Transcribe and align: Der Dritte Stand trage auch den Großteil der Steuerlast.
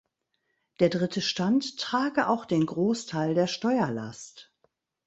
Der 0.79 0.89
Dritte 0.89 1.21
Stand 1.21 1.77
trage 1.77 2.27
auch 2.27 2.45
den 2.45 2.65
Großteil 2.65 3.35
der 3.35 3.45
Steuerlast. 3.45 4.51